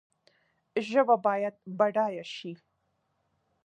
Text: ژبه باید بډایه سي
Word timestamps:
ژبه 0.89 1.15
باید 1.25 1.55
بډایه 1.77 2.25
سي 2.35 2.51